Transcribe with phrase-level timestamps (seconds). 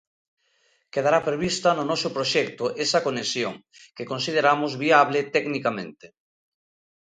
[0.93, 3.53] Quedará prevista no noso proxecto esa conexión,
[3.95, 6.05] que consideramos viable tecnicamente.